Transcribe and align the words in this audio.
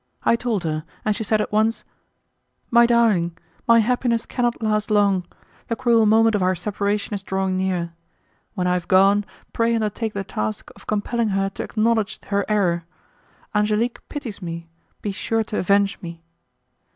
I 0.23 0.35
told 0.35 0.63
her, 0.63 0.83
and 1.05 1.15
she 1.15 1.23
said 1.23 1.41
at 1.41 1.51
once, 1.51 1.83
"My 2.71 2.87
darling, 2.87 3.37
my 3.67 3.81
happiness 3.81 4.25
cannot 4.25 4.59
last 4.59 4.89
long; 4.89 5.25
the 5.67 5.75
cruel 5.75 6.07
moment 6.07 6.33
of 6.33 6.41
our 6.41 6.55
separation 6.55 7.13
is 7.13 7.21
drawing 7.21 7.55
near. 7.55 7.93
When 8.55 8.65
I 8.65 8.73
have 8.73 8.87
gone, 8.87 9.25
pray 9.53 9.75
undertake 9.75 10.13
the 10.15 10.23
task 10.23 10.71
of 10.75 10.87
compelling 10.87 11.27
her 11.29 11.51
to 11.51 11.61
acknowledge 11.63 12.19
her 12.23 12.43
error. 12.49 12.83
Angelique 13.53 13.99
pities 14.09 14.41
me, 14.41 14.67
be 15.03 15.11
sure 15.11 15.43
to 15.43 15.59
avenge 15.59 16.01
me." 16.01 16.23